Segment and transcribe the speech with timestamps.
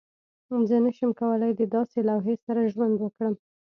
[0.69, 3.33] زه نشم کولی د داسې لوحې سره ژوند وکړم